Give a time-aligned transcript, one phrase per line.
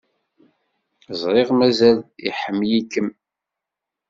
[1.21, 1.97] Ẓriɣ mazal
[2.27, 3.07] iḥemmel-ikem.